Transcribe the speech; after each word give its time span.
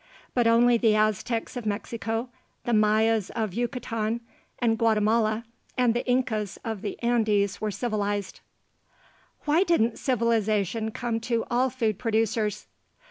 But 0.33 0.47
only 0.47 0.79
the 0.79 0.95
Aztecs 0.95 1.55
of 1.55 1.67
Mexico, 1.67 2.29
the 2.63 2.73
Mayas 2.73 3.29
of 3.35 3.53
Yucatan 3.53 4.21
and 4.57 4.75
Guatemala, 4.79 5.45
and 5.77 5.93
the 5.93 6.03
Incas 6.07 6.57
of 6.65 6.81
the 6.81 6.97
Andes 7.03 7.61
were 7.61 7.69
civilized. 7.69 8.39
WHY 9.45 9.61
DIDN'T 9.63 9.99
CIVILIZATION 9.99 10.89
COME 10.89 11.19
TO 11.19 11.45
ALL 11.51 11.69
FOOD 11.69 11.99
PRODUCERS? 11.99 12.65